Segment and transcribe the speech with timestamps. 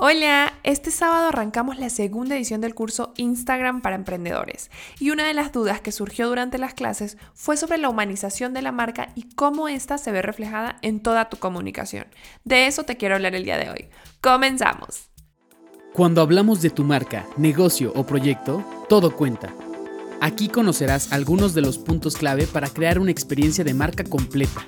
[0.00, 5.34] Hola, este sábado arrancamos la segunda edición del curso Instagram para emprendedores y una de
[5.34, 9.24] las dudas que surgió durante las clases fue sobre la humanización de la marca y
[9.34, 12.06] cómo ésta se ve reflejada en toda tu comunicación.
[12.44, 13.88] De eso te quiero hablar el día de hoy.
[14.20, 15.10] Comenzamos.
[15.92, 19.52] Cuando hablamos de tu marca, negocio o proyecto, todo cuenta.
[20.20, 24.64] Aquí conocerás algunos de los puntos clave para crear una experiencia de marca completa,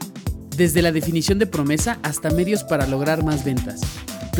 [0.56, 3.80] desde la definición de promesa hasta medios para lograr más ventas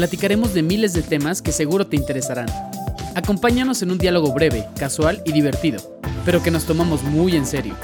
[0.00, 2.46] platicaremos de miles de temas que seguro te interesarán.
[3.14, 7.76] Acompáñanos en un diálogo breve, casual y divertido, pero que nos tomamos muy en serio.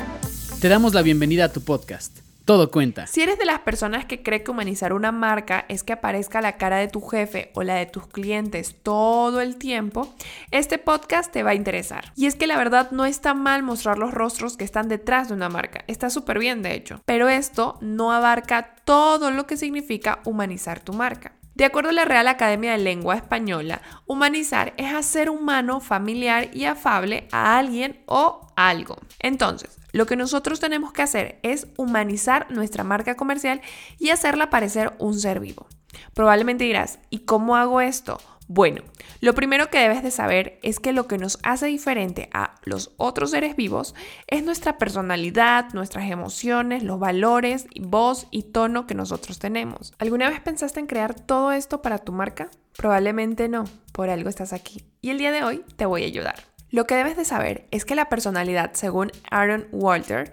[0.58, 2.20] Te damos la bienvenida a tu podcast.
[2.46, 3.06] Todo cuenta.
[3.06, 6.56] Si eres de las personas que cree que humanizar una marca es que aparezca la
[6.56, 10.14] cara de tu jefe o la de tus clientes todo el tiempo,
[10.52, 12.12] este podcast te va a interesar.
[12.16, 15.34] Y es que la verdad no está mal mostrar los rostros que están detrás de
[15.34, 15.84] una marca.
[15.86, 17.02] Está súper bien, de hecho.
[17.04, 21.32] Pero esto no abarca todo lo que significa humanizar tu marca.
[21.56, 26.66] De acuerdo a la Real Academia de Lengua Española, humanizar es hacer humano, familiar y
[26.66, 28.98] afable a alguien o algo.
[29.20, 33.62] Entonces, lo que nosotros tenemos que hacer es humanizar nuestra marca comercial
[33.98, 35.66] y hacerla parecer un ser vivo.
[36.12, 38.20] Probablemente dirás, ¿y cómo hago esto?
[38.48, 38.82] Bueno,
[39.20, 42.92] lo primero que debes de saber es que lo que nos hace diferente a los
[42.96, 43.96] otros seres vivos
[44.28, 49.94] es nuestra personalidad, nuestras emociones, los valores, voz y tono que nosotros tenemos.
[49.98, 52.48] ¿Alguna vez pensaste en crear todo esto para tu marca?
[52.76, 54.84] Probablemente no, por algo estás aquí.
[55.00, 56.36] Y el día de hoy te voy a ayudar.
[56.70, 60.32] Lo que debes de saber es que la personalidad, según Aaron Walter,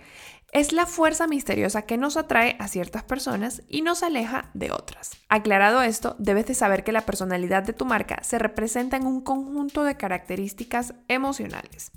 [0.53, 5.11] es la fuerza misteriosa que nos atrae a ciertas personas y nos aleja de otras.
[5.27, 9.21] Aclarado esto, debes de saber que la personalidad de tu marca se representa en un
[9.21, 11.91] conjunto de características emocionales.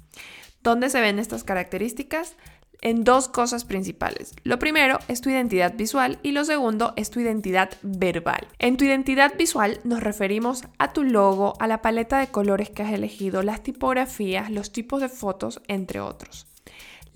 [0.62, 2.34] ¿Dónde se ven estas características?
[2.82, 4.34] En dos cosas principales.
[4.42, 8.48] Lo primero es tu identidad visual y lo segundo es tu identidad verbal.
[8.58, 12.82] En tu identidad visual nos referimos a tu logo, a la paleta de colores que
[12.82, 16.46] has elegido, las tipografías, los tipos de fotos, entre otros.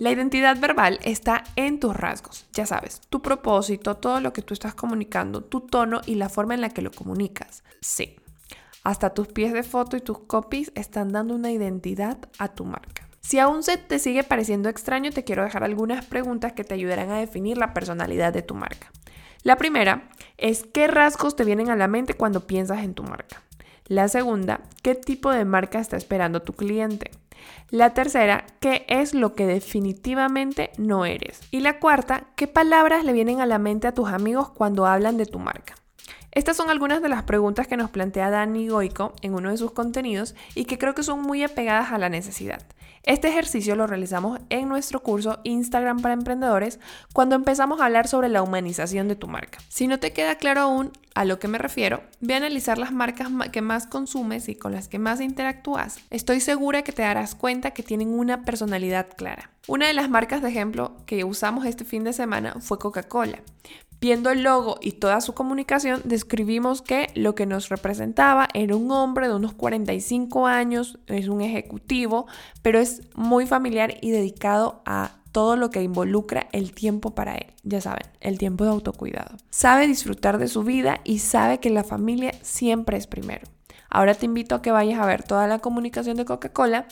[0.01, 4.55] La identidad verbal está en tus rasgos, ya sabes, tu propósito, todo lo que tú
[4.55, 7.63] estás comunicando, tu tono y la forma en la que lo comunicas.
[7.81, 8.15] Sí,
[8.83, 13.07] hasta tus pies de foto y tus copies están dando una identidad a tu marca.
[13.19, 17.11] Si aún se te sigue pareciendo extraño, te quiero dejar algunas preguntas que te ayudarán
[17.11, 18.91] a definir la personalidad de tu marca.
[19.43, 23.43] La primera es qué rasgos te vienen a la mente cuando piensas en tu marca.
[23.85, 27.11] La segunda, ¿qué tipo de marca está esperando tu cliente?
[27.69, 31.41] La tercera, ¿qué es lo que definitivamente no eres?
[31.51, 35.17] Y la cuarta, ¿qué palabras le vienen a la mente a tus amigos cuando hablan
[35.17, 35.75] de tu marca?
[36.33, 39.71] Estas son algunas de las preguntas que nos plantea Dani Goico en uno de sus
[39.71, 42.61] contenidos y que creo que son muy apegadas a la necesidad.
[43.03, 46.79] Este ejercicio lo realizamos en nuestro curso Instagram para emprendedores
[47.13, 49.57] cuando empezamos a hablar sobre la humanización de tu marca.
[49.69, 52.93] Si no te queda claro aún a lo que me refiero, ve a analizar las
[52.93, 55.99] marcas que más consumes y con las que más interactúas.
[56.11, 59.49] Estoy segura que te darás cuenta que tienen una personalidad clara.
[59.67, 63.39] Una de las marcas de ejemplo que usamos este fin de semana fue Coca-Cola.
[64.01, 68.89] Viendo el logo y toda su comunicación, describimos que lo que nos representaba era un
[68.89, 72.25] hombre de unos 45 años, es un ejecutivo,
[72.63, 77.53] pero es muy familiar y dedicado a todo lo que involucra el tiempo para él.
[77.61, 79.37] Ya saben, el tiempo de autocuidado.
[79.51, 83.43] Sabe disfrutar de su vida y sabe que la familia siempre es primero.
[83.91, 86.85] Ahora te invito a que vayas a ver toda la comunicación de Coca-Cola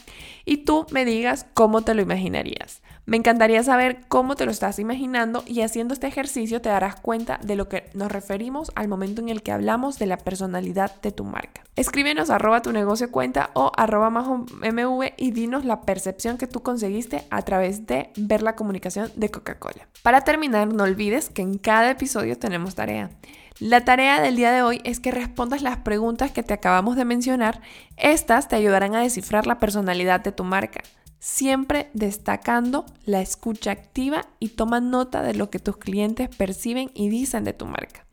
[0.45, 2.81] y tú me digas cómo te lo imaginarías.
[3.05, 7.39] Me encantaría saber cómo te lo estás imaginando y haciendo este ejercicio te darás cuenta
[7.41, 11.11] de lo que nos referimos al momento en el que hablamos de la personalidad de
[11.11, 11.63] tu marca.
[11.75, 17.23] Escríbenos arroba tu negocio cuenta o arroba mv y dinos la percepción que tú conseguiste
[17.29, 19.87] a través de ver la comunicación de Coca-Cola.
[20.03, 23.09] Para terminar, no olvides que en cada episodio tenemos tarea.
[23.59, 27.05] La tarea del día de hoy es que respondas las preguntas que te acabamos de
[27.05, 27.61] mencionar.
[27.97, 30.81] Estas te ayudarán a descifrar la personalidad de tu marca
[31.19, 37.09] siempre destacando la escucha activa y toma nota de lo que tus clientes perciben y
[37.09, 38.05] dicen de tu marca.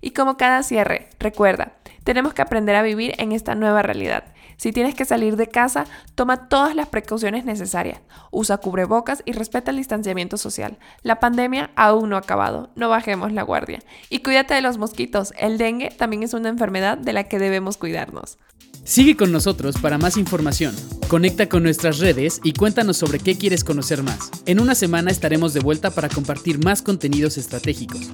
[0.00, 1.72] Y como cada cierre, recuerda,
[2.04, 4.24] tenemos que aprender a vivir en esta nueva realidad.
[4.60, 8.02] Si tienes que salir de casa, toma todas las precauciones necesarias.
[8.30, 10.76] Usa cubrebocas y respeta el distanciamiento social.
[11.02, 13.78] La pandemia aún no ha acabado, no bajemos la guardia.
[14.10, 17.78] Y cuídate de los mosquitos, el dengue también es una enfermedad de la que debemos
[17.78, 18.36] cuidarnos.
[18.84, 20.76] Sigue con nosotros para más información.
[21.08, 24.30] Conecta con nuestras redes y cuéntanos sobre qué quieres conocer más.
[24.44, 28.10] En una semana estaremos de vuelta para compartir más contenidos estratégicos.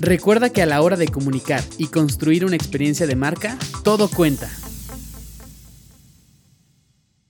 [0.00, 4.48] Recuerda que a la hora de comunicar y construir una experiencia de marca, todo cuenta.